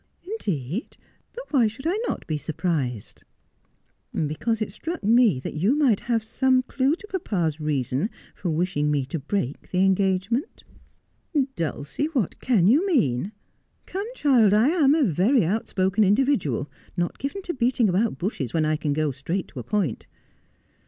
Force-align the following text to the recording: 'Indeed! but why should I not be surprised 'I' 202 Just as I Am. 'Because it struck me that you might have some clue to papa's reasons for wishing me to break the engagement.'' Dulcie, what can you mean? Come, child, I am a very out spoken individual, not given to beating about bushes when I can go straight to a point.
'Indeed! 0.39 0.97
but 1.31 1.45
why 1.53 1.67
should 1.67 1.85
I 1.85 1.93
not 2.07 2.25
be 2.25 2.35
surprised 2.35 3.23
'I' 4.15 4.15
202 4.15 4.15
Just 4.15 4.15
as 4.15 4.17
I 4.17 4.17
Am. 4.17 4.27
'Because 4.57 4.61
it 4.63 4.71
struck 4.71 5.03
me 5.03 5.39
that 5.41 5.53
you 5.53 5.75
might 5.75 5.99
have 5.99 6.23
some 6.23 6.63
clue 6.63 6.95
to 6.95 7.07
papa's 7.07 7.59
reasons 7.59 8.09
for 8.33 8.49
wishing 8.49 8.89
me 8.89 9.05
to 9.05 9.19
break 9.19 9.69
the 9.69 9.85
engagement.'' 9.85 10.63
Dulcie, 11.55 12.07
what 12.13 12.39
can 12.39 12.67
you 12.67 12.83
mean? 12.87 13.31
Come, 13.85 14.07
child, 14.15 14.55
I 14.55 14.69
am 14.69 14.95
a 14.95 15.03
very 15.03 15.45
out 15.45 15.67
spoken 15.67 16.03
individual, 16.03 16.67
not 16.97 17.19
given 17.19 17.43
to 17.43 17.53
beating 17.53 17.87
about 17.87 18.17
bushes 18.17 18.55
when 18.55 18.65
I 18.65 18.77
can 18.77 18.93
go 18.93 19.11
straight 19.11 19.49
to 19.49 19.59
a 19.59 19.63
point. 19.63 20.07